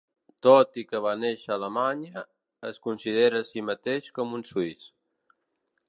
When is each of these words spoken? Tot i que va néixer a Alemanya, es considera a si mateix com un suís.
Tot 0.45 0.77
i 0.81 0.83
que 0.91 1.01
va 1.07 1.11
néixer 1.23 1.51
a 1.51 1.53
Alemanya, 1.59 2.23
es 2.71 2.81
considera 2.87 3.43
a 3.45 3.49
si 3.51 3.65
mateix 3.69 4.11
com 4.19 4.35
un 4.41 4.47
suís. 4.53 4.91